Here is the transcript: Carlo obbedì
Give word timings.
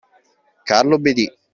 Carlo 0.67 0.95
obbedì 0.95 1.29